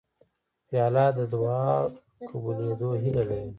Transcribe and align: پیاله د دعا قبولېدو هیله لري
پیاله 0.67 1.05
د 1.17 1.19
دعا 1.33 1.67
قبولېدو 2.29 2.89
هیله 3.03 3.23
لري 3.29 3.49